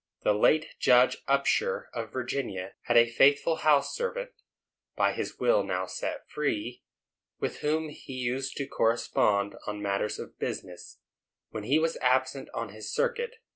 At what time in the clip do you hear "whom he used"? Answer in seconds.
7.59-8.57